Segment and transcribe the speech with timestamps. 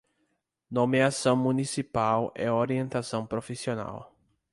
[0.71, 4.11] Nomeação municipal é orientação profissional